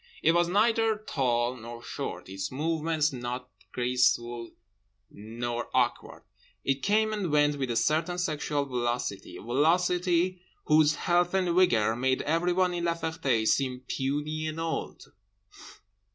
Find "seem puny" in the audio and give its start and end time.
13.47-14.47